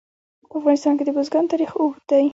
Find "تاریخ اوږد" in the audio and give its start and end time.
1.51-2.03